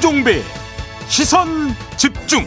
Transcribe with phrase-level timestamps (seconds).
[0.00, 0.40] 김종배
[1.08, 1.46] 시선
[1.98, 2.46] 집중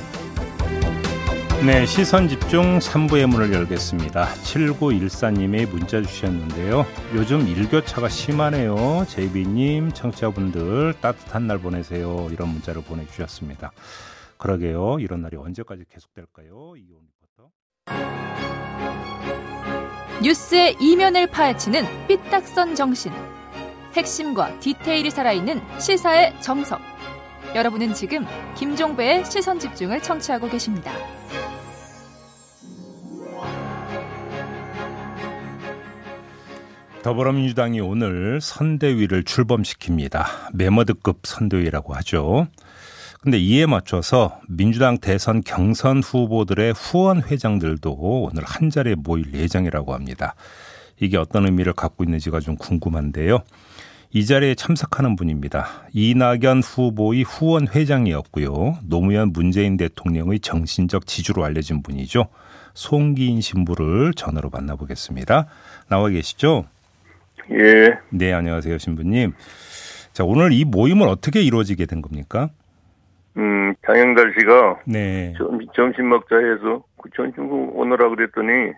[1.64, 4.26] 네, 시선 집중 3부의 문을 열겠습니다.
[4.26, 6.84] 7914님의 문자 주셨는데요.
[7.14, 9.06] 요즘 일교차가 심하네요.
[9.08, 12.28] 제이비님, 청취자분들 따뜻한 날 보내세요.
[12.32, 13.72] 이런 문자를 보내주셨습니다.
[14.38, 14.98] 그러게요.
[15.00, 16.74] 이런 날이 언제까지 계속될까요?
[16.76, 17.50] 이온 리포터.
[20.24, 23.14] 뉴스의 이면을 파헤치는 삐딱선 정신.
[23.94, 26.93] 핵심과 디테일이 살아있는 시사의 정석.
[27.56, 28.26] 여러분은 지금
[28.56, 30.92] 김종배의 시선 집중을 청취하고 계십니다.
[37.04, 40.26] 더불어민주당이 오늘 선대위를 출범시킵니다.
[40.54, 42.48] 메머드급 선대위라고 하죠.
[43.22, 50.36] 근데 이에 맞춰서 민주당 대선 경선 후보들의 후원 회장들도 오늘 한 자리에 모일 예정이라고 합니다.
[51.00, 53.40] 이게 어떤 의미를 갖고 있는지가 좀 궁금한데요.
[54.16, 55.66] 이 자리에 참석하는 분입니다.
[55.92, 58.76] 이낙연 후보의 후원 회장이었고요.
[58.88, 62.28] 노무현 문재인 대통령의 정신적 지주로 알려진 분이죠.
[62.76, 65.48] 송기인 신부를 전화로 만나보겠습니다.
[65.90, 66.66] 나와 계시죠?
[67.54, 67.98] 예.
[68.12, 69.34] 네, 안녕하세요, 신부님.
[70.12, 72.50] 자, 오늘 이 모임은 어떻게 이루어지게 된 겁니까?
[73.38, 75.34] 음, 장영달 씨가 네.
[75.40, 78.74] 점, 점심 먹자 해서 그 점심 오느라 그랬더니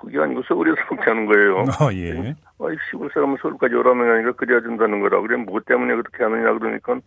[0.00, 1.56] 그게 아니고 서울에서 먹자는 거예요.
[1.58, 2.34] 어, 예.
[2.60, 5.20] 아이 시골 사람은 서울까지 오라는 아니라 그래야 준다는 거라.
[5.20, 6.98] 그래 뭐 때문에 그렇게 하느냐 그러니까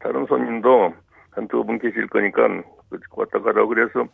[0.00, 0.94] 다른 손님도
[1.32, 2.42] 한 두 분 계실 거니까
[3.10, 4.06] 왔다 가라 그래서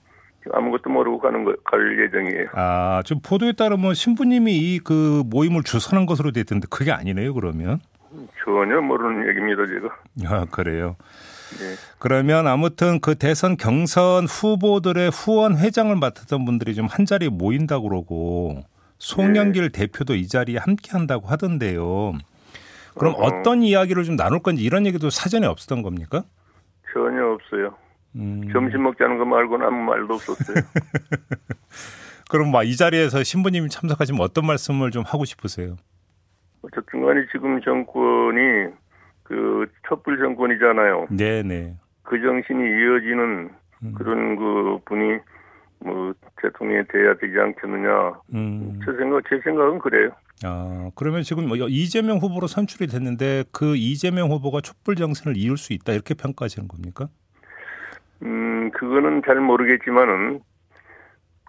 [0.52, 2.48] 아무것도 모르고 가는 거, 갈 예정이에요.
[2.54, 7.78] 아, 좀 보도에 따르면 신부님이 이 그 모임을 주선한 것으로 돼 있던데 그게 아니네요, 그러면.
[8.44, 10.34] 전혀 모르는 얘기입니다, 제가.
[10.34, 10.96] 아, 그래요.
[11.58, 11.74] 네.
[11.98, 18.62] 그러면 아무튼 그 대선 경선 후보들의 후원 회장을 맡았던 분들이 좀 한 자리에 모인다고 그러고
[18.98, 22.12] 송영길 대표도 이 자리에 함께 한다고 하던데요.
[22.98, 23.22] 그럼 어허.
[23.24, 26.24] 어떤 이야기를 좀 나눌 건지 이런 얘기도 사전에 없었던 겁니까?
[26.92, 27.74] 전혀 없어요.
[28.16, 28.48] 음.
[28.52, 30.56] 점심 먹자는 거 말고는 아무 말도 없었어요.
[32.30, 35.76] 그럼 막 이 자리에서 신부님이 참석하시면 어떤 말씀을 좀 하고 싶으세요?
[36.62, 38.72] 어쨌든 간에 지금 정권이
[39.32, 41.06] 그 촛불 정권이잖아요.
[41.10, 41.74] 네네.
[42.02, 43.50] 그 정신이 이어지는
[43.82, 43.94] 음.
[43.94, 45.18] 그런 그 분이
[45.78, 46.12] 뭐
[46.42, 48.20] 대통령이 돼야 되지 않겠느냐.
[48.34, 48.78] 음.
[48.84, 50.10] 제 생각, 제 생각은 그래요.
[50.44, 55.72] 아, 그러면 지금 뭐 이재명 후보로 선출이 됐는데 그 이재명 후보가 촛불 정신을 이룰 수
[55.72, 57.08] 있다 이렇게 평가하시는 겁니까?
[58.22, 60.40] 음, 그거는 잘 모르겠지만은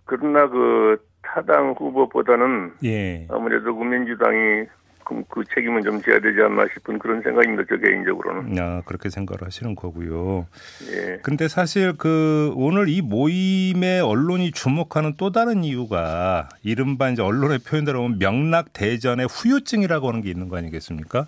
[0.05, 3.27] 그러나 그 타당 후보보다는 예.
[3.29, 4.67] 아무래도 국민주당이
[5.05, 7.63] 그, 그 책임은 좀 져야 되지 않나 싶은 그런 생각입니다.
[7.69, 8.59] 저 개인적으로는.
[8.59, 10.47] 아, 그렇게 생각을 하시는 거고요.
[10.91, 11.19] 예.
[11.23, 18.01] 근데 사실 그 오늘 이 모임에 언론이 주목하는 또 다른 이유가 이른바 이제 언론의 표현대로
[18.01, 21.27] 보면 명락 대전의 후유증이라고 하는 게 있는 거 아니겠습니까?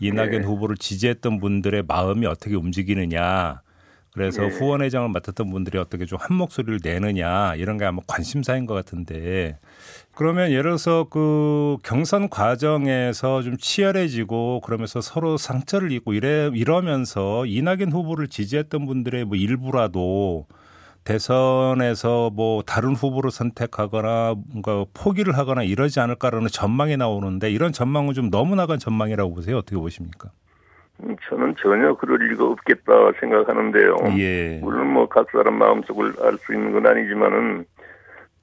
[0.00, 0.38] 이낙연 네.
[0.38, 3.60] 후보를 지지했던 분들의 마음이 어떻게 움직이느냐.
[4.20, 4.48] 그래서 네.
[4.48, 9.58] 후원회장을 맡았던 분들이 어떻게 좀 한 목소리를 내느냐 이런 게 아마 관심사인 것 같은데
[10.14, 17.90] 그러면 예를 들어서 그 경선 과정에서 좀 치열해지고 그러면서 서로 상처를 입고 이래 이러면서 이낙연
[17.92, 20.46] 후보를 지지했던 분들의 뭐 일부라도
[21.04, 28.28] 대선에서 뭐 다른 후보를 선택하거나 뭔가 포기를 하거나 이러지 않을까라는 전망이 나오는데 이런 전망은 좀
[28.30, 29.56] 너무 나간 전망이라고 보세요.
[29.56, 30.30] 어떻게 보십니까?
[31.02, 33.96] 음, 저는 전혀 그럴 리가 없겠다 생각하는데요.
[34.18, 34.58] 예.
[34.62, 37.64] 물론 뭐 각 사람 마음속을 알 수 있는 건 아니지만은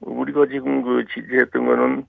[0.00, 2.04] 우리가 지금 그 지지했던 거는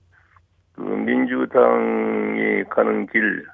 [0.76, 3.44] 그 민주당이 가는 길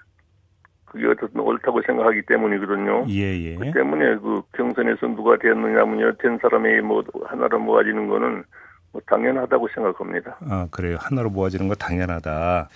[0.87, 3.07] 그게 어떻든 옳다고 생각하기 때문이거든요.
[3.09, 3.57] 예, 예.
[3.57, 8.45] 그 때문에 그 경선에서 누가 됐느냐면요, 된 사람이 뭐 하나로 모아지는 거는
[8.93, 10.37] 뭐 당연하다고 생각합니다.
[10.49, 10.97] 아, 그래요.
[11.01, 12.69] 하나로 모아지는 거 당연하다.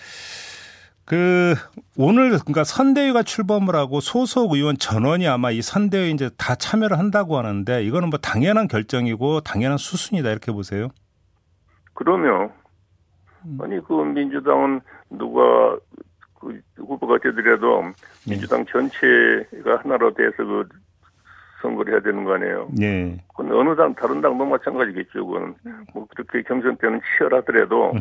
[1.04, 1.54] 그
[1.96, 7.36] 오늘 그러니까 선대위가 출범을 하고 소속 의원 전원이 아마 이 선대위 이제 다 참여를 한다고
[7.36, 10.88] 하는데 이거는 뭐 당연한 결정이고 당연한 수순이다 이렇게 보세요.
[11.94, 12.50] 그러면
[13.60, 14.80] 아니 그 민주당은
[15.10, 15.76] 누가
[16.38, 17.82] 그 후보가 되더라도
[18.28, 18.30] 예.
[18.30, 20.68] 민주당 전체가 하나로 돼서 그
[21.60, 22.68] 선거를 해야 되는 거 아니에요.
[22.80, 23.18] 예.
[23.28, 25.26] 그건 어느 당 다른 당도 마찬가지겠죠.
[25.26, 25.54] 그거는
[25.92, 27.92] 뭐 그렇게 경선 때는 치열하더라도.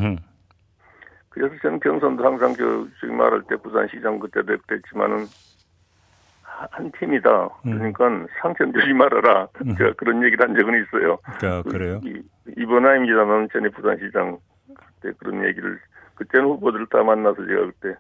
[1.30, 5.28] 그래서 저는 경선도 항상 저 저기 말할 때 부산시장 그때도 그랬지만은
[6.42, 7.50] 하- 한 팀이다.
[7.64, 8.06] 그러니까
[8.42, 9.48] 상처 주지 말아라.
[9.78, 11.18] 제가 그런 얘기를 한 적은 있어요.
[11.24, 12.02] 아, 그래요.
[12.04, 12.22] 이-
[12.58, 14.38] 이번 아닙니다만 전에 부산시장
[14.74, 15.80] 그때 그런 얘기를
[16.16, 17.96] 그때는 후보들 다 만나서 제가 그때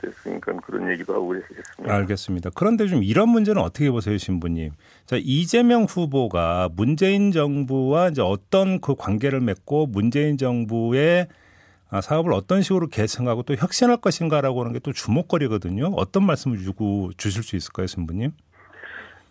[0.00, 1.92] 그랬으니까 그런 얘기도 하고 그랬었습니다.
[1.94, 2.50] 알겠습니다.
[2.54, 4.70] 그런데 좀 이런 문제는 어떻게 보세요, 신부님?
[5.06, 11.47] 자, 이재명 후보가 문재인 정부와 이제 어떤 그 관계를 맺고 문재인 정부의 아,
[11.90, 15.86] 사업을 어떤 식으로 계승하고 또 혁신할 것인가라고 하는 게 또 주목거리거든요.
[15.96, 18.30] 어떤 말씀을 주고 주실 수 있을까요, 신부님?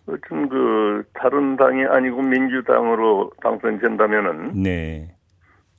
[0.07, 5.13] 어떤 그 다른 당이 아니고 민주당으로 당선된다면은 네.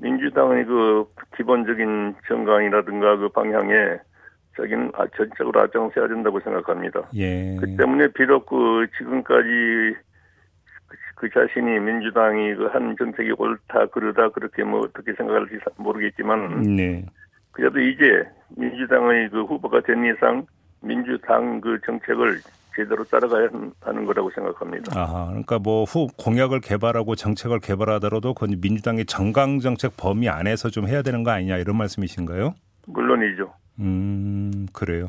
[0.00, 3.98] 민주당의 그 기본적인 정강이라든가 그 방향에
[4.56, 7.08] 자기는 아, 전적으로 앞장서야 된다고 생각합니다.
[7.14, 7.56] 예.
[7.60, 9.48] 그 때문에 비록 그 지금까지
[10.88, 17.04] 그, 그 자신이 민주당이 그 한 정책이 옳다 그러다 그렇게 뭐 어떻게 생각할지 모르겠지만 네.
[17.52, 18.24] 그래도 이제
[18.56, 20.46] 민주당의 그 후보가 된 이상
[20.80, 22.38] 민주당 그 정책을
[22.76, 23.48] 제대로 따라가야
[23.80, 24.92] 하는 거라고 생각합니다.
[24.94, 30.86] 아, 그러니까 뭐 후 공약을 개발하고 정책을 개발하더라도 그 민주당의 정강 정책 범위 안에서 좀
[30.86, 32.54] 해야 되는 거 아니냐 이런 말씀이신가요?
[32.86, 33.52] 물론이죠.
[33.80, 35.08] 음, 그래요.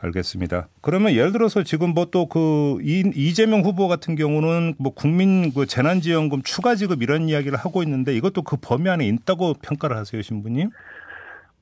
[0.00, 0.68] 알겠습니다.
[0.80, 6.42] 그러면 예를 들어서 지금 뭐 또 그 이재명 후보 같은 경우는 뭐 국민 그 재난지원금
[6.42, 10.70] 추가 지급 이런 이야기를 하고 있는데 이것도 그 범위 안에 있다고 평가를 하세요, 신부님?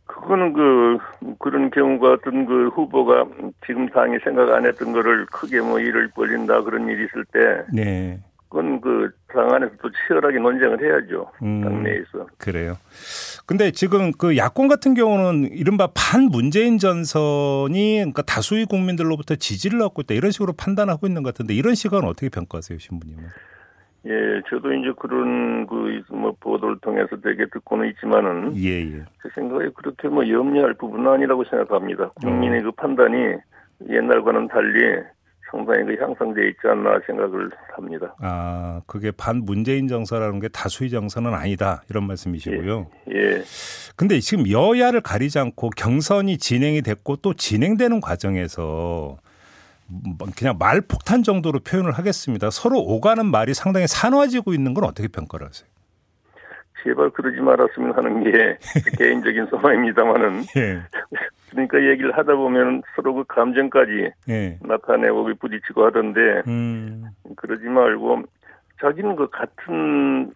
[0.07, 0.99] 그거는 그
[1.39, 3.27] 그런 경우가 어떤 그 후보가
[3.67, 8.21] 지금 당이 생각 안 했던 거를 크게 뭐 일을 벌린다 그런 일이 있을 때 네.
[8.55, 11.29] 그건 그당 안에서 또 치열하게 논쟁을 해야죠.
[11.43, 12.29] 음, 당내에서.
[12.39, 12.77] 그래요.
[13.47, 20.03] 근데 지금 그 야권 같은 경우는 이른바 반 문재인 전선이 그러니까 다수의 국민들로부터 지지를 얻고
[20.03, 23.25] 있다 이런 식으로 판단하고 있는 것 같은데 이런 시각은 어떻게 평가하세요, 신부님은?
[24.07, 29.05] 예, 저도 이제 그런 그뭐 보도를 통해서 되게 듣고는 있지만은 예, 예.
[29.21, 32.11] 제 생각에 그렇게 뭐 염려할 부분은 아니라고 생각합니다.
[32.23, 33.35] 국민의 그 판단이
[33.89, 35.03] 옛날과는 달리
[35.55, 38.15] 상당히 그 향상돼 있지 않나 생각을 합니다.
[38.19, 42.89] 아, 그게 반 문재인 정서라는 게 다수의 정서는 아니다 이런 말씀이시고요.
[43.15, 43.43] 예.
[43.95, 49.17] 근데 지금 여야를 가리지 않고 경선이 진행이 됐고 또 진행되는 과정에서
[49.87, 52.51] 뭐 그냥 말 폭탄 정도로 표현을 하겠습니다.
[52.51, 55.69] 서로 오가는 말이 상당히 산화지고 있는 건 어떻게 평가를 하세요?
[56.85, 58.59] 제발 그러지 말았으면 하는 게
[58.99, 60.83] 개인적인 소망입니다만은 예.
[61.51, 64.59] 그러니까 얘기를 하다 보면 서로 그 감정까지 예.
[64.63, 67.07] 나타내고 부딪히고 하던데 음.
[67.37, 68.23] 그러지 말고
[68.81, 70.33] 자기는 그 같은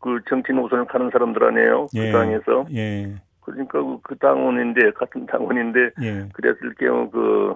[0.00, 2.06] 그 정치 노선을 가는 사람들 아니에요 예.
[2.06, 3.14] 그 당에서 예.
[3.42, 6.28] 그러니까 그- 그 당원인데 같은 당원인데 예.
[6.32, 7.54] 그랬을 경우 그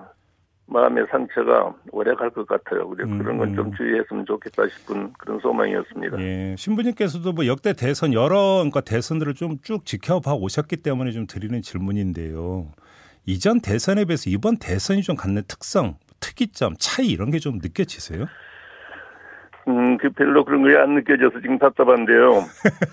[0.70, 2.88] 마음의 상처가 오래 갈 것 같아요.
[2.90, 3.54] 그래 그런 건 음.
[3.56, 6.20] 좀 주의했으면 좋겠다 싶은 그런 소망이었습니다.
[6.20, 6.54] 예.
[6.58, 12.66] 신부님께서도 뭐 역대 대선 여러 그러니까 대선들을 좀 쭉 지켜봐 오셨기 때문에 좀 드리는 질문인데요.
[13.26, 18.26] 이전 대선에 비해서 이번 대선이 좀 갖는 특성, 특이점, 차이 이런 게 좀 느껴지세요?
[19.68, 22.40] 음, 그 별로 그런 게 안 느껴져서 지금 답답한데요.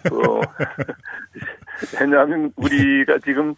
[0.10, 0.42] 그,
[2.02, 3.56] 왜냐하면 우리가 지금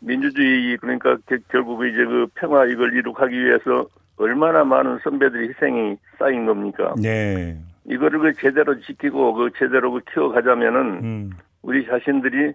[0.00, 3.86] 민주주의 그러니까 겨- 결국 이제 그 평화 이걸 이룩하기 위해서
[4.16, 6.94] 얼마나 많은 선배들의 희생이 쌓인 겁니까?
[7.00, 7.56] 네.
[7.84, 11.30] 이거를 그 제대로 지키고 그 제대로 그 키워가자면은 음.
[11.62, 12.52] 우리 자신들이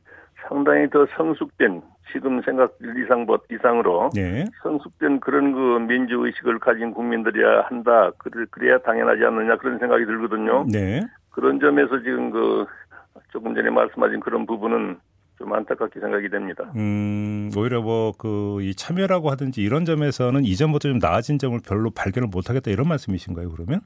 [0.48, 1.82] 상당히 더 성숙된
[2.12, 4.46] 지금 생각 이상 이상으로 네.
[4.62, 8.12] 성숙된 그런 그 민주 의식을 가진 국민들이야 한다.
[8.18, 10.66] 그래- 그래야 당연하지 않느냐 그런 생각이 들거든요.
[10.72, 11.02] 네.
[11.32, 12.66] 그런 점에서 지금 그
[13.32, 14.98] 조금 전에 말씀하신 그런 부분은
[15.44, 16.72] 좀 안타깝게 생각이 됩니다.
[16.78, 22.30] 음, 오히려 뭐 그 이 참여라고 하든지 이런 점에서는 이전보다 좀 나아진 점을 별로 발견을
[22.32, 23.82] 못 하겠다 이런 말씀이신가요, 그러면?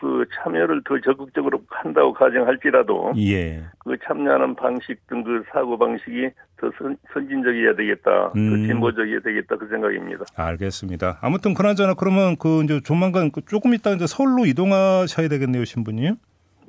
[0.00, 3.64] 그 참여를 더 적극적으로 한다고 가정할지라도 예.
[3.80, 8.50] 그 참여하는 방식 등 그 사고 방식이 더 선, 선진적이어야 되겠다, 음.
[8.50, 10.24] 더 진보적이어야 되겠다 그 생각입니다.
[10.34, 11.18] 알겠습니다.
[11.20, 16.16] 아무튼 그나저나 그러면 그 이제 조만간 그 조금 있다 이제 서울로 이동하셔야 되겠네요, 신부님.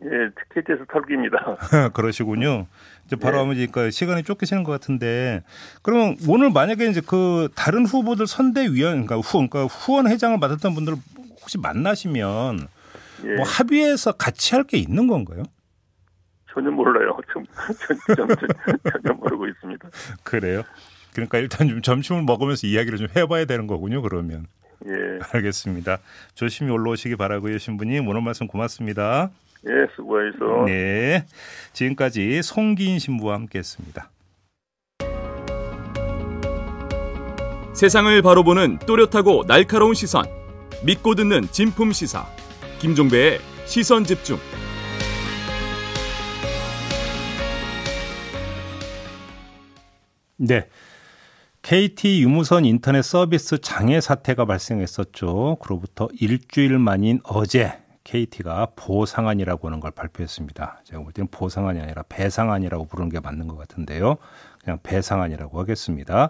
[0.03, 0.09] 예,
[0.53, 1.57] 티켓에서 탈깁니다.
[1.93, 2.67] 그러시군요.
[3.05, 3.41] 이제 바로 네.
[3.41, 5.43] 하면 이제 시간이 쫓기시는 것 같은데
[5.83, 10.95] 그러면 오늘 만약에 이제 그 다른 후보들 선대위원 그러니까 후 그러니까 후원 회장을 맡았던 분들
[11.41, 12.67] 혹시 만나시면
[13.23, 15.43] 예, 뭐 합의해서 같이 할 게 있는 건가요?
[16.51, 17.17] 전혀 몰라요.
[17.31, 17.45] 좀,
[18.15, 19.89] 전, 전혀 모르고 있습니다.
[20.23, 20.63] 그래요.
[21.13, 24.01] 그러니까 일단 좀 점심을 먹으면서 이야기를 좀 해봐야 되는 거군요.
[24.01, 24.47] 그러면
[24.87, 25.97] 예, 알겠습니다.
[26.33, 28.07] 조심히 올라오시기 바라고요, 신부님.
[28.07, 29.29] 오늘 말씀 고맙습니다.
[29.67, 30.65] 예, 수고하셔서.
[30.65, 31.25] 네,
[31.73, 34.11] 지금까지 송기인 신부와 함께했습니다.
[37.73, 40.25] 세상을 바로 보는 또렷하고 날카로운 시선.
[40.85, 42.25] 믿고 듣는 진품 시사.
[42.79, 44.37] 김종배의 시선 집중.
[50.37, 50.67] 네.
[51.63, 55.57] KT 유무선 인터넷 서비스 장애 사태가 발생했었죠.
[55.59, 57.73] 그로부터 일주일 만인 어제
[58.05, 60.81] KT가 보상안이라고 하는 걸 발표했습니다.
[60.85, 64.15] 제가 볼 때는 보상안이 아니라 배상안이라고 부르는 게 맞는 것 같은데요.
[64.63, 66.29] 그냥 배상안이라고 하겠습니다.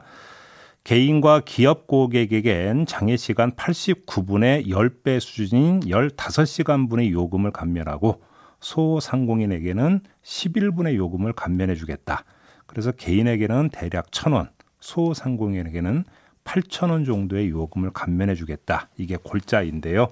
[0.83, 8.21] 개인과 기업 고객에겐 장애 시간 89분의 10배 수준인 15시간분의 요금을 감면하고
[8.59, 12.23] 소상공인에게는 11분의 요금을 감면해 주겠다.
[12.67, 16.03] 그래서 개인에게는 대략 1,000원, 소상공인에게는
[16.45, 18.89] 8천 원 정도의 요금을 감면해 주겠다.
[18.97, 20.07] 이게 골자인데요.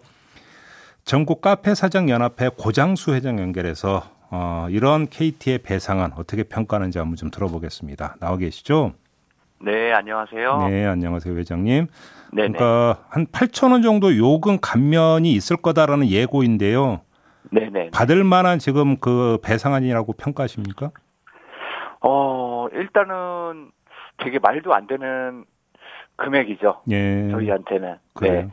[1.05, 7.29] 전국 카페 사장 연합회 고장수 회장 연결해서 어, 이런 KT의 배상안 어떻게 평가하는지 한번 좀
[7.29, 8.15] 들어보겠습니다.
[8.19, 8.93] 나와 계시죠?
[9.61, 10.67] 네, 안녕하세요.
[10.69, 11.87] 네, 안녕하세요, 회장님.
[12.33, 17.01] 네 그러니까 한 8천 원 정도 요금 감면이 있을 거다라는 예고인데요.
[17.51, 17.91] 네네.
[17.91, 20.91] 받을 만한 지금 그 배상안이라고 평가하십니까?
[22.01, 23.71] 어, 일단은
[24.17, 25.45] 되게 말도 안 되는
[26.15, 26.81] 금액이죠.
[26.91, 27.29] 예.
[27.29, 27.95] 저희한테는.
[28.13, 28.33] 그래요.
[28.33, 28.49] 네.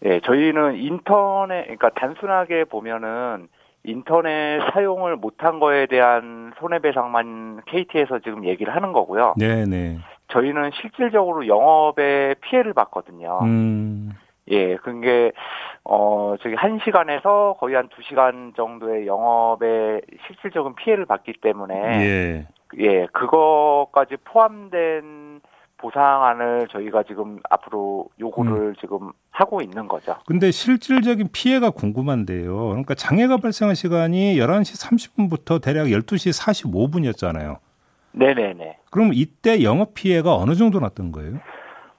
[0.00, 3.48] 네, 저희는 인터넷, 그러니까 단순하게 보면은
[3.84, 9.34] 인터넷 사용을 못한 거에 대한 손해배상만 KT에서 지금 얘기를 하는 거고요.
[9.36, 9.98] 네, 네.
[10.28, 13.40] 저희는 실질적으로 영업에 피해를 봤거든요.
[13.42, 14.10] 음.
[14.50, 15.32] 예, 그게
[15.84, 22.46] 어 저기 한 시간에서 거의 한 두 시간 정도의 영업에 실질적인 피해를 봤기 때문에 예.
[22.78, 25.27] 예, 그거까지 포함된
[25.78, 28.74] 보상안을 저희가 지금 앞으로 요구를 음.
[28.80, 30.16] 지금 하고 있는 거죠.
[30.26, 32.54] 근데 실질적인 피해가 궁금한데요.
[32.68, 37.58] 그러니까 장애가 발생한 시간이 11시 30분부터 대략 12시 45분이었잖아요.
[38.12, 38.78] 네네네.
[38.90, 41.38] 그럼 이때 영업 피해가 어느 정도 났던 거예요?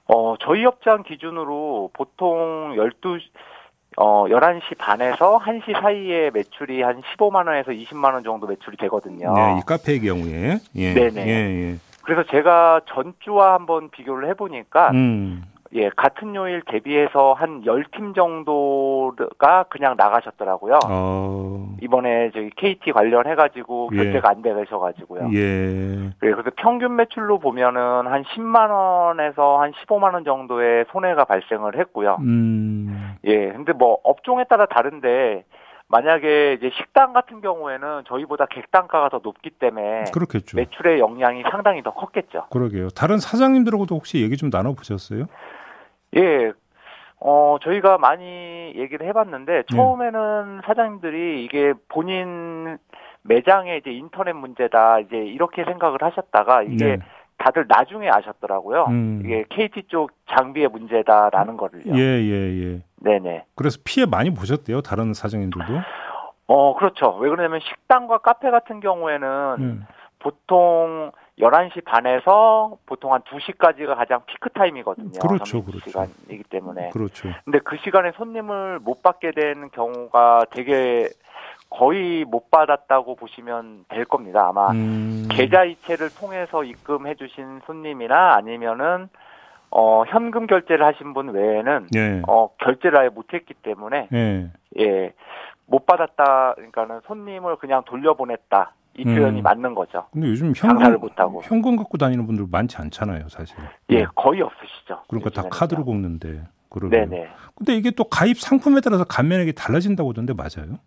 [0.06, 3.30] 어, 저희 업장 기준으로 보통 12,
[3.96, 9.32] 어, 11시 반에서 1시 사이에 매출이 한 15만 원에서 20만 원 정도 매출이 되거든요.
[9.32, 10.58] 네, 이 카페의 경우에.
[10.74, 10.94] 예.
[10.94, 11.26] 네네.
[11.26, 11.89] 예, 예.
[12.02, 15.44] 그래서 제가 전주와 한번 비교를 해보니까 음.
[15.72, 20.80] 예, 같은 요일 대비해서 한 10팀 정도가 그냥 나가셨더라고요.
[20.88, 21.76] 어.
[21.80, 23.96] 이번에 저기 KT 관련해가지고 예.
[23.96, 25.30] 결제가 안 되셔가지고요.
[25.32, 26.06] 예.
[26.06, 32.16] 예, 그래서 평균 매출로 보면은 한 10만 원에서 한 15만 원 정도의 손해가 발생을 했고요.
[32.20, 33.14] 음.
[33.24, 35.44] 예, 근데 뭐 업종에 따라 다른데
[35.90, 40.56] 만약에 이제 식당 같은 경우에는 저희보다 객단가가 더 높기 때문에 그렇겠죠.
[40.56, 42.46] 매출의 영향이 상당히 더 컸겠죠.
[42.50, 42.88] 그러게요.
[42.90, 45.26] 다른 사장님들하고도 혹시 얘기 좀 나눠 보셨어요?
[46.16, 46.52] 예.
[47.18, 49.08] 어, 저희가 많이 얘기를 네.
[49.08, 52.78] 해봤는데, 처음에는 사장님들이 이게 본인
[53.22, 56.98] 매장의 이제 인터넷 문제다, 이제 이렇게 생각을 하셨다가, 이게 네.
[57.40, 58.84] 다들 나중에 아셨더라고요.
[58.90, 59.22] 음.
[59.24, 61.94] 이게 KT 쪽 장비의 문제다라는 거를요.
[61.96, 62.82] 예, 예, 예.
[62.96, 63.46] 네네.
[63.54, 65.72] 그래서 피해 많이 보셨대요, 다른 사장님들도?
[66.48, 67.16] 어, 그렇죠.
[67.16, 69.86] 왜 그러냐면 식당과 카페 같은 경우에는 음.
[70.18, 75.18] 보통 11시 반에서 보통 한 2시까지가 가장 피크 타임이거든요.
[75.20, 75.88] 그렇죠, 그렇죠.
[75.88, 76.90] 시간이기 때문에.
[76.90, 77.30] 그렇죠.
[77.44, 81.08] 근데 그 시간에 손님을 못 받게 된 경우가 되게
[81.70, 84.48] 거의 못 받았다고 보시면 될 겁니다.
[84.48, 85.28] 아마 음.
[85.30, 89.08] 계좌 이체를 통해서 입금해 주신 손님이나 아니면은
[89.70, 92.22] 어 현금 결제를 하신 분 외에는 예.
[92.26, 94.50] 어 결제를 아예 못 했기 때문에 예.
[94.80, 95.12] 예.
[95.66, 98.74] 못 받았다 그러니까는 손님을 그냥 돌려보냈다.
[98.98, 99.42] 이 표현이 음.
[99.44, 100.06] 맞는 거죠.
[100.12, 101.40] 근데 요즘 현금 못하고.
[101.44, 103.56] 현금 갖고 다니는 분들 많지 않잖아요, 사실.
[103.90, 105.02] 예, 거의 없으시죠.
[105.06, 105.48] 그러니까 다.
[105.48, 106.42] 카드로 긁는데.
[106.68, 106.98] 그러게.
[106.98, 107.28] 네네.
[107.54, 110.78] 근데 이게 또 가입 상품에 따라서 감면액이 달라진다고 하던데 맞아요?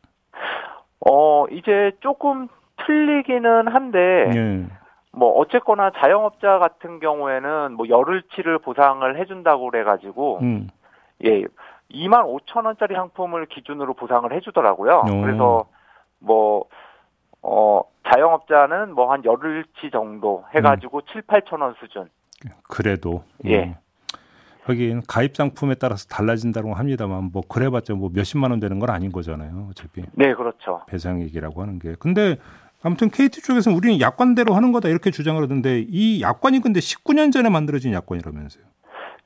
[1.06, 2.48] 어, 이제 조금
[2.86, 4.66] 틀리기는 한데, 예.
[5.12, 10.70] 뭐, 어쨌거나 자영업자 같은 경우에는 뭐 열흘치를 보상을 해준다고 그래가지고, 음.
[11.26, 11.44] 예,
[11.92, 15.04] 2만 5천 원짜리 상품을 기준으로 보상을 해주더라고요.
[15.06, 15.22] 오.
[15.22, 15.66] 그래서
[16.20, 16.66] 뭐,
[17.42, 17.82] 어,
[18.12, 22.10] 자영업자는 뭐 한 열흘치 정도 해가지고 7, 8천 원 수준.
[22.64, 23.66] 그래도 예.
[23.66, 23.76] 음.
[24.64, 29.68] 하긴 가입 상품에 따라서 달라진다고 합니다만 뭐 그래봤자 뭐 몇십만 원 되는 건 아닌 거잖아요.
[29.70, 30.82] 어차피 네, 그렇죠.
[30.88, 31.96] 배상액이라고 하는 게.
[32.00, 32.38] 근데
[32.82, 37.50] 아무튼 KT 쪽에서는 우리는 약관대로 하는 거다 이렇게 주장을 하던데 이 약관이 근데 19년 전에
[37.50, 38.64] 만들어진 약관이라면서요.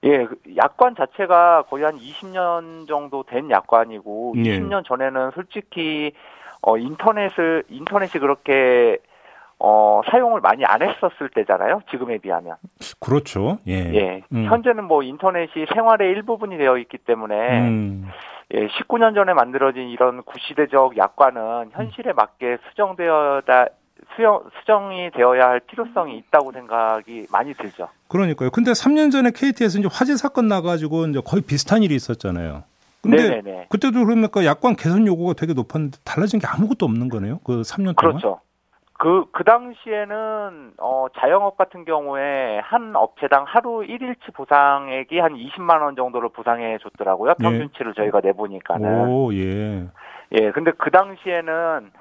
[0.03, 4.60] 예, 그 약관 자체가 거의 한 20년 정도 된 약관이고, 예.
[4.60, 6.12] 20년 전에는 솔직히,
[6.62, 9.00] 어, 인터넷을, 인터넷이 그렇게,
[9.60, 11.82] 어, 사용을 많이 안 했었을 때잖아요.
[11.90, 12.56] 지금에 비하면.
[13.00, 13.58] 그렇죠.
[13.68, 13.74] 예.
[13.94, 14.24] 예.
[14.32, 14.46] 음.
[14.46, 18.08] 현재는 뭐 인터넷이 생활의 일부분이 되어 있기 때문에, 음.
[18.54, 23.68] 예, 19년 전에 만들어진 이런 구시대적 약관은 현실에 맞게 수정되어다,
[24.16, 27.90] 수정, 수정이 되어야 할 필요성이 있다고 생각이 많이 들죠.
[28.08, 28.52] 그러니까요.
[28.52, 32.64] 근데 3년 전에 KT에서 이제 화재 사건 나가지고 이제 거의 비슷한 일이 있었잖아요.
[33.02, 33.68] 근데 네네네.
[33.70, 37.40] 그때도 그러니까 약관 개선 요구가 되게 높았는데 달라진 게 아무것도 없는 거네요.
[37.44, 38.18] 그 3년 동안.
[38.18, 38.40] 그렇죠.
[38.98, 46.30] 그, 그 당시에는, 어, 자영업 같은 경우에 한 업체당 하루 1일치 보상액이 한 20만원 정도를
[46.30, 47.36] 보상해 줬더라고요.
[47.39, 47.44] 예.
[47.44, 49.08] 평균치를 저희가 내보니까는.
[49.08, 49.88] 오, 예.
[50.32, 51.92] 예, 근데 그 당시에는,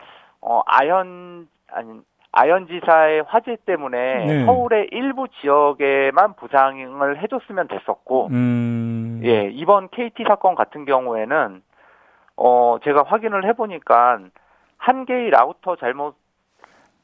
[0.40, 2.00] 어, 아현, 아니,
[2.32, 4.44] 아현지사의 화재 때문에 네.
[4.44, 9.22] 서울의 일부 지역에만 보상을 해줬으면 됐었고, 음.
[9.24, 11.62] 예, 이번 KT 사건 같은 경우에는
[12.36, 14.18] 어 제가 확인을 해보니까
[14.76, 16.16] 한 개의 라우터 잘못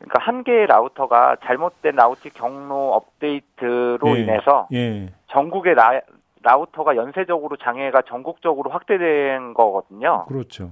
[0.03, 4.21] 그러니까 한 개의 라우터가 잘못된 라우팅 경로 업데이트로 예.
[4.21, 5.09] 인해서 예.
[5.29, 6.01] 전국의 라,
[6.43, 10.27] 라우터가 연쇄적으로 장애가 전국적으로 확대된 거거든요.
[10.27, 10.71] 그렇죠.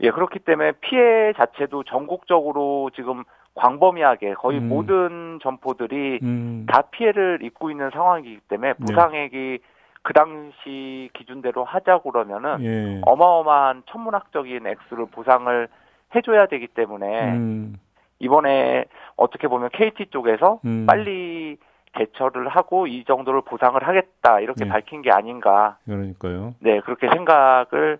[0.00, 3.24] 예, 그렇기 때문에 피해 자체도 전국적으로 지금
[3.54, 4.68] 광범위하게 거의 음.
[4.68, 6.66] 모든 점포들이 음.
[6.66, 8.84] 다 피해를 입고 있는 상황이기 때문에 네.
[8.86, 9.58] 부상액이
[10.02, 13.00] 그 당시 기준대로 하자고 그러면은 예.
[13.04, 15.68] 어마어마한 천문학적인 액수를 보상을
[16.14, 17.74] 해줘야 되기 때문에 음.
[18.22, 18.84] 이번에
[19.16, 20.86] 어떻게 보면 KT 쪽에서 음.
[20.86, 21.58] 빨리
[21.94, 24.70] 대처를 하고 이 정도를 보상을 하겠다 이렇게 네.
[24.70, 26.54] 밝힌 게 아닌가 그러니까요.
[26.60, 27.98] 네 그렇게 생각을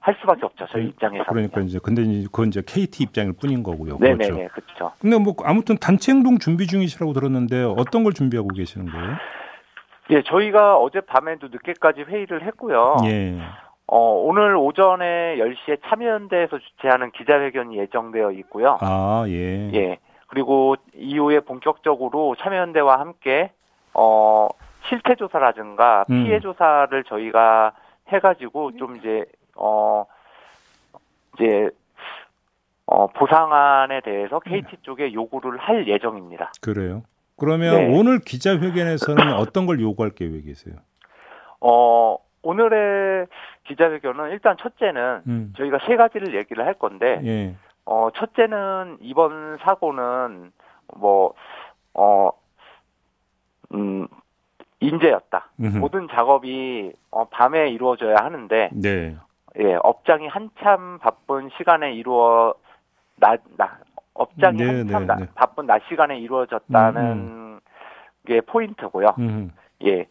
[0.00, 3.62] 할 수밖에 없죠 저희 그- 입장에서 그러니까 이제 근데 이제 그건 이제 KT 입장일 뿐인
[3.62, 3.98] 거고요.
[3.98, 4.16] 그렇죠.
[4.16, 9.08] 네네네 그렇죠 근데 뭐 아무튼 단체 행동 준비 중이시라고 들었는데 어떤 걸 준비하고 계시는 거예요?
[10.10, 13.38] 예 저희가 어제 밤에도 늦게까지 회의를 했고요 예.
[13.90, 19.70] 어, 오늘 오전에 10시에 참여연대에서 주최하는 기자회견이 예정되어 있고요 아, 예.
[19.72, 23.50] 예 그리고 이후에 본격적으로 참여연대와 함께
[23.94, 24.48] 어
[24.88, 26.24] 실태 조사라든가 음.
[26.24, 27.72] 피해 조사를 저희가
[28.08, 29.24] 해가지고 좀 이제
[29.56, 30.04] 어
[31.34, 31.70] 이제
[32.86, 36.52] 어 보상안에 대해서 KT 쪽에 요구를 할 예정입니다.
[36.60, 37.02] 그래요.
[37.36, 37.98] 그러면 네.
[37.98, 40.76] 오늘 기자회견에서는 어떤 걸 요구할 계획이세요?
[41.60, 42.16] 어
[42.52, 43.26] 오늘의
[43.64, 45.52] 기자회견은 일단 첫째는 음.
[45.58, 47.54] 저희가 세 가지를 얘기를 할 건데 예.
[47.84, 50.50] 어 첫째는 이번 사고는
[50.96, 52.32] 뭐어
[53.74, 54.08] 음,
[54.80, 55.50] 인재였다.
[55.60, 55.76] 음흠.
[55.78, 59.14] 모든 작업이 어, 밤에 이루어져야 하는데 네.
[59.58, 62.54] 예, 업장이 한참 바쁜 시간에 이루어
[63.16, 63.80] 낮, 낮
[64.14, 65.26] 업장이 네, 한참 네, 나- 네.
[65.34, 67.60] 바쁜 낮 시간에 이루어졌다는 음,
[68.26, 69.08] 게 포인트고요.
[69.18, 69.52] 음.
[69.84, 70.06] 예.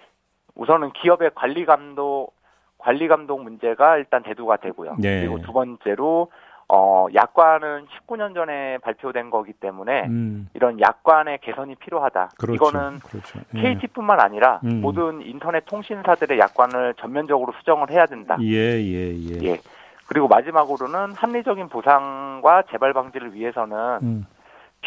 [0.58, 2.34] 우선은 기업의 관리 감독
[2.78, 4.98] 관리 감독 문제가 일단 대두가 되고요.
[5.00, 5.22] 네.
[5.22, 6.32] 그리고 두 번째로
[6.70, 10.50] 어 약관은 19년 전에 발표된 거기 때문에 음.
[10.54, 12.32] 이런 약관의 개선이 필요하다.
[12.38, 12.56] 그렇죠.
[12.56, 13.40] 이거는 그렇죠.
[13.56, 13.76] 예.
[13.76, 14.82] KT뿐만 아니라 음.
[14.82, 18.38] 모든 인터넷 통신사들의 약관을 전면적으로 수정을 해야 된다.
[18.42, 19.44] 예, 예, 예.
[19.44, 19.62] 예.
[20.08, 24.26] 그리고 마지막으로는 합리적인 보상과 재발 방지를 위해서는 음.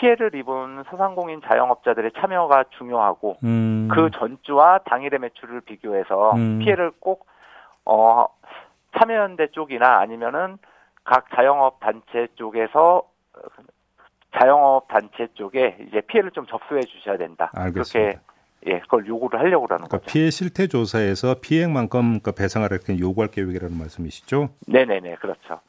[0.01, 3.89] 피해를 입은 소상공인 자영업자들의 참여가 중요하고 음.
[3.93, 6.59] 그 전주와 당일의 매출을 비교해서 음.
[6.61, 7.27] 피해를 꼭
[7.85, 8.27] 어,
[8.99, 10.57] 참여연대 쪽이나 아니면은
[11.05, 13.03] 각 자영업 단체 쪽에서
[13.35, 13.41] 어,
[14.39, 17.51] 자영업 단체 쪽에 이제 피해를 좀 접수해 주셔야 된다.
[17.55, 17.93] 알겠습니다.
[18.13, 18.21] 그렇게
[18.67, 20.13] 예, 그걸 요구를 하려고 그러는 그러니까 거죠.
[20.13, 24.51] 피해 실태 조사에서 피해만큼 그 배상하라 이렇게 요구할 계획이라는 말씀이시죠?
[24.67, 25.61] 네 네 네, 그렇죠.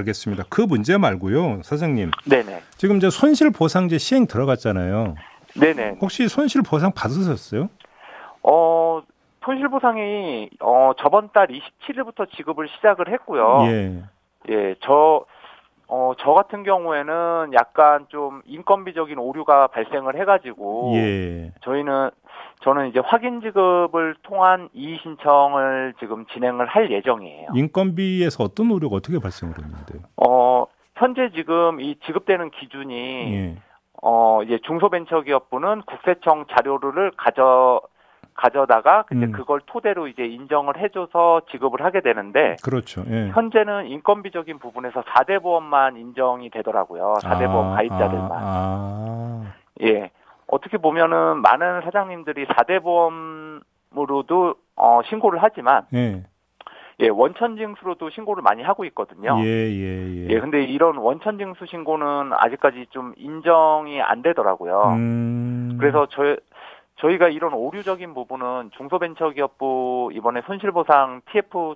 [0.00, 0.44] 알겠습니다.
[0.48, 2.12] 그 문제 말고요, 사장님.
[2.24, 5.16] 네네, 지금 이제 손실 보상제 시행 들어갔잖아요.
[5.60, 5.96] 네네.
[6.00, 7.68] 혹시 손실 보상 받으셨어요?
[8.44, 9.02] 어,
[9.44, 13.64] 손실 보상이 어 저번 달 27일부터 지급을 시작을 했고요.
[13.66, 14.02] 예.
[14.48, 15.24] 예, 저,
[15.88, 21.52] 어, 저 같은 경우에는 약간 좀 인건비적인 오류가 발생을 해가지고, 예.
[21.62, 22.10] 저희는,
[22.62, 27.48] 저는 이제 확인 지급을 통한 이의 신청을 지금 진행을 할 예정이에요.
[27.54, 30.02] 인건비에서 어떤 오류가 어떻게 발생을 했는데요?
[30.16, 33.56] 어, 현재 지금 이 지급되는 기준이, 예.
[34.02, 37.80] 어, 이제 중소벤처기업부는 국세청 자료를 가져,
[38.34, 39.32] 가져다가, 근데 음.
[39.32, 43.04] 그걸 토대로 이제 인정을 해줘서 지급을 하게 되는데, 그렇죠.
[43.08, 43.28] 예.
[43.28, 47.14] 현재는 인건비적인 부분에서 4대 보험만 인정이 되더라고요.
[47.22, 48.32] 4대 보험 가입자들만.
[48.32, 49.52] 아, 아.
[49.82, 50.10] 예.
[50.50, 56.24] 어떻게 보면은 많은 사장님들이 4대 보험으로도 어, 신고를 하지만 예.
[57.00, 59.38] 예, 원천징수로도 신고를 많이 하고 있거든요.
[59.42, 60.26] 예, 예, 예.
[60.28, 64.92] 예, 근데 이런 원천징수 신고는 아직까지 좀 인정이 안 되더라고요.
[64.96, 65.76] 음.
[65.80, 66.36] 그래서 저
[66.96, 71.74] 저희가 이런 오류적인 부분은 중소벤처기업부 이번에 손실보상 TF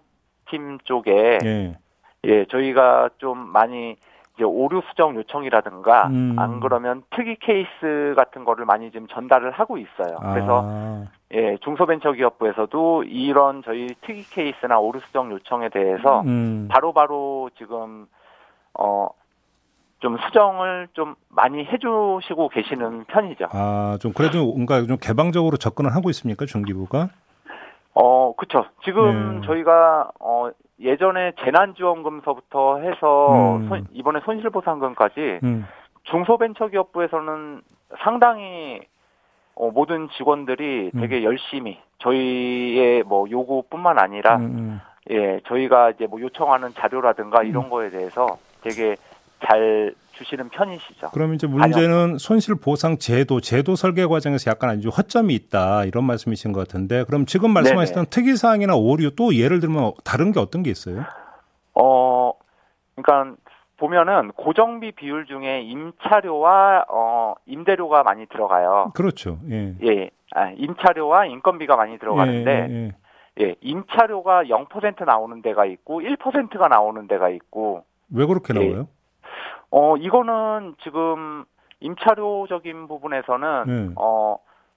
[0.51, 1.79] 팀 쪽에 예.
[2.25, 3.97] 예, 저희가 좀 많이
[4.35, 6.37] 이제 오류 수정 요청이라든가 음.
[6.39, 10.17] 안 그러면 특이 케이스 같은 거를 많이 지금 전달을 하고 있어요.
[10.21, 11.05] 그래서 아.
[11.33, 16.69] 예, 중소벤처기업부에서도 이런 저희 특이 케이스나 오류 수정 요청에 대해서 음.
[16.71, 18.07] 바로바로 지금
[18.75, 19.09] 어
[20.05, 23.47] 좀 수정을 좀 많이 해주시고 계시는 편이죠.
[23.53, 27.09] 아, 좀 그래도 뭔가 좀 개방적으로 접근을 하고 있습니까, 중기부가?
[27.95, 28.67] 어, 그쵸.
[28.85, 29.47] 지금 네.
[29.47, 33.69] 저희가, 어, 예전에 재난지원금서부터 해서 음.
[33.69, 35.67] 손- 이번에 손실보상금까지 음.
[36.05, 37.63] 중소벤처기업부에서는
[38.03, 38.81] 상당히
[39.55, 41.01] 어, 모든 직원들이 음.
[41.01, 44.81] 되게 열심히 저희의 뭐 요구뿐만 아니라 음, 음.
[45.11, 47.47] 예 저희가 이제 뭐 요청하는 자료라든가 음.
[47.47, 48.97] 이런 거에 대해서 되게
[49.47, 51.11] 잘 주시는 편이시죠.
[51.13, 56.53] 그러면 이제 문제는 손실 보상 제도, 제도 설계 과정에서 약간 아주 허점이 있다 이런 말씀이신
[56.53, 60.71] 것 같은데 그럼 지금 말씀하셨던 특이 사항이나 오류 또 예를 들면 다른 게 어떤 게
[60.71, 61.05] 있어요?
[61.75, 62.33] 어,
[62.95, 63.37] 그러니까
[63.77, 68.93] 보면은 고정비 비율 중에 임차료와 어 임대료가 많이 들어가요.
[68.95, 69.41] 그렇죠.
[69.51, 69.75] 예.
[69.83, 70.11] 예.
[70.35, 72.93] 아, 임차료와 인건비가 많이 들어가는데 예, 예.
[73.41, 78.69] 예, 임차료가 0% 나오는 데가 있고 1%가 나오는 데가 있고 왜 그렇게 예.
[78.69, 78.89] 나와요?
[79.77, 81.45] 어 이거는 지금
[81.81, 83.93] 임차료적인 부분에서는 네.
[83.97, 84.37] 어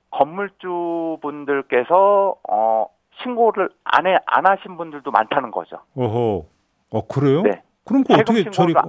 [0.10, 2.88] 건물주 분들께서 어
[3.22, 5.78] 신고를 안 해 안 하신 분들도 많다는 거죠.
[5.96, 6.46] 어허.
[6.92, 7.44] 어 그래요?
[7.44, 7.62] 네.
[7.86, 8.88] 그럼 그 어떻게 처리 신고가-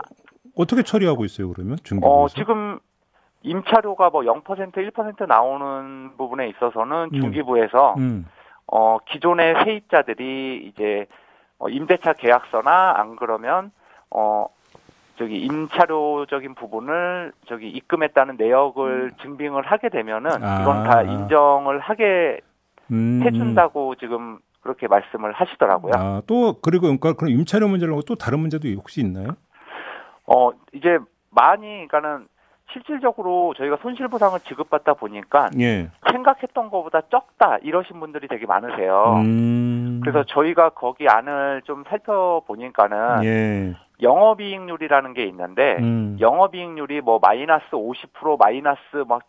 [0.56, 2.14] 어떻게 처리하고 있어요 그러면 중개부에서?
[2.22, 2.78] 어 지금
[3.42, 4.42] 임차료가 뭐 0%
[4.72, 7.20] 1% 나오는 부분에 있어서는 음.
[7.20, 8.26] 중기부에서 음.
[8.66, 11.06] 어 기존의 세입자들이 이제
[11.58, 13.72] 어, 임대차 계약서나 안 그러면
[14.10, 14.46] 어
[15.18, 20.42] 저기 임차료적인 부분을 저기 입금했다는 내역을 증빙을 하게 되면은 음.
[20.42, 20.62] 아.
[20.62, 22.40] 이건 다 인정을 하게
[22.90, 23.20] 음.
[23.24, 25.92] 해준다고 지금 그렇게 말씀을 하시더라고요.
[25.96, 29.36] 아, 또 그리고 그러니까 그럼 임차료 문제라고 또 다른 문제도 혹시 있나요?
[30.26, 30.98] 어 이제
[31.30, 32.28] 많이 그러니까는
[32.72, 35.90] 실질적으로 저희가 손실보상을 지급받다 보니까 예.
[36.10, 39.14] 생각했던 것보다 적다 이러신 분들이 되게 많으세요.
[39.16, 40.00] 음.
[40.02, 43.74] 그래서 저희가 거기 안을 좀 살펴보니까는 예.
[44.02, 46.16] 영업이익률이라는 게 있는데 음.
[46.20, 48.78] 영업이익률이 뭐 마이너스 50% 마이너스
[49.08, 49.22] 막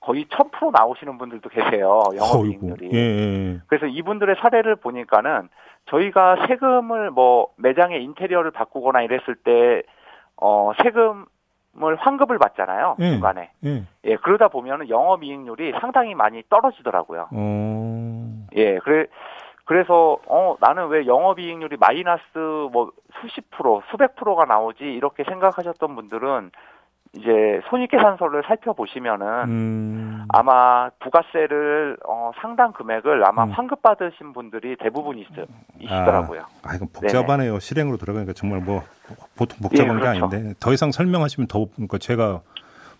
[0.00, 2.02] 거의 1000% 나오시는 분들도 계세요.
[2.14, 2.86] 영업이익률이.
[2.86, 2.96] 어이구.
[2.96, 3.60] 예, 예.
[3.66, 5.48] 그래서 이분들의 사례를 보니까는
[5.86, 9.82] 저희가 세금을 뭐 매장의 인테리어를 바꾸거나 이랬을 때
[10.36, 11.24] 어, 세금
[11.82, 12.96] 을 환급을 받잖아요.
[13.00, 13.10] 예.
[13.10, 13.50] 중간에.
[13.64, 13.82] 예.
[14.04, 17.28] 예, 그러다 보면은 영업이익률이 상당히 많이 떨어지더라고요.
[17.32, 18.46] 어.
[18.54, 19.06] 예, 그래,
[19.64, 22.22] 그래서, 어, 나는 왜 영업이익률이 마이너스
[22.70, 26.50] 뭐 수십 프로, 수백 프로가 나오지, 이렇게 생각하셨던 분들은
[27.16, 30.24] 이제 손익계산서를 살펴보시면은 음.
[30.28, 33.50] 아마 부가세를 어, 상당 금액을 아마 음.
[33.50, 35.26] 환급 받으신 분들이 대부분 있,
[35.78, 36.42] 이시더라고요.
[36.64, 37.60] 아, 이건 복잡하네요.
[37.60, 38.82] 실행으로 들어가니까 정말 뭐
[39.36, 40.26] 보통 예, 복잡한 게 그렇죠.
[40.26, 42.40] 아닌데 더 이상 설명하시면 더 그러니까 제가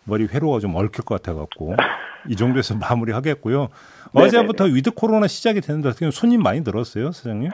[0.05, 1.75] 머리 회로가 좀 얽힐 것 같아 갖고
[2.29, 3.69] 이 정도에서 마무리하겠고요.
[4.15, 7.51] 어제부터 위드 코로나 시작이 됐는데 어떻게 손님 많이 늘었어요, 사장님?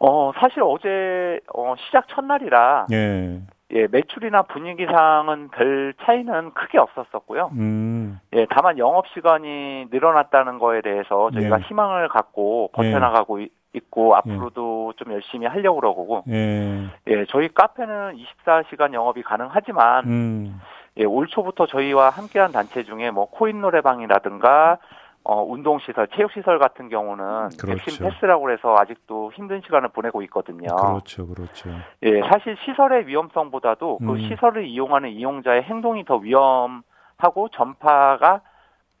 [0.00, 3.40] 어, 사실 어제 어, 시작 첫날이라 예.
[3.72, 7.50] 예, 매출이나 분위기상은 별 차이는 크게 없었었고요.
[7.54, 8.18] 음.
[8.32, 11.62] 예, 다만 영업 시간이 늘어났다는 거에 대해서 저희가 네.
[11.64, 16.88] 희망을 갖고 버텨나가고 이- 있고 앞으로도 좀 열심히 하려고 그러고 예.
[17.06, 20.60] 예, 저희 카페는 24시간 영업이 가능하지만 음.
[20.96, 24.78] 예, 올 초부터 저희와 함께한 단체 중에 뭐 코인 노래방이라든가
[25.22, 27.66] 어, 운동시설, 체육시설 같은 경우는 그렇죠.
[27.66, 30.74] 백신 패스라고 해서 아직도 힘든 시간을 보내고 있거든요.
[30.74, 31.70] 그렇죠, 그렇죠.
[32.02, 34.06] 예, 사실 시설의 위험성보다도 음.
[34.06, 38.40] 그 시설을 이용하는 이용자의 행동이 더 위험하고 전파가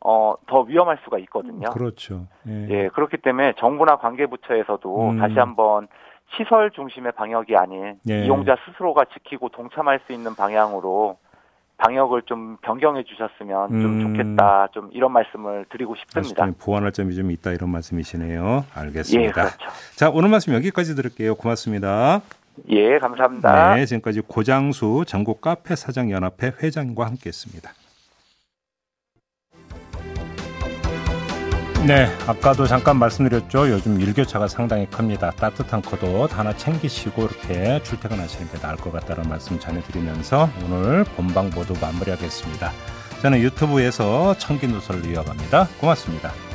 [0.02, 1.70] 어, 더 위험할 수가 있거든요.
[1.70, 2.26] 그렇죠.
[2.46, 2.68] 예.
[2.70, 5.18] 예, 그렇기 때문에 정부나 관계부처에서도 음.
[5.18, 5.88] 다시 한번
[6.36, 8.24] 시설 중심의 방역이 아닌 예.
[8.24, 11.18] 이용자 스스로가 지키고 동참할 수 있는 방향으로
[11.80, 13.82] 방역을 좀 변경해 주셨으면 음.
[13.82, 14.68] 좀 좋겠다.
[14.72, 16.46] 좀 이런 말씀을 드리고 싶습니다.
[16.58, 18.64] 보완할 점이 좀 있다 이런 말씀이시네요.
[18.76, 19.32] 예, 알겠습니다.
[19.32, 19.56] 그렇죠.
[19.96, 21.34] 자, 오늘 말씀 여기까지 들을게요.
[21.34, 22.20] 고맙습니다.
[22.68, 23.74] 예, 감사합니다.
[23.76, 27.70] 네, 지금까지 고장수 전국 카페 사장 연합회 회장과 함께했습니다.
[31.86, 33.70] 네, 아까도 잠깐 말씀드렸죠.
[33.70, 35.30] 요즘 일교차가 상당히 큽니다.
[35.30, 41.74] 따뜻한 겉옷 하나 챙기시고 이렇게 출퇴근하시는 게 나을 것 같다는 말씀 전해드리면서 오늘 본방 모두
[41.80, 42.70] 마무리하겠습니다.
[43.22, 45.68] 저는 유튜브에서 청기 누설을 이어갑니다.
[45.80, 46.49] 고맙습니다.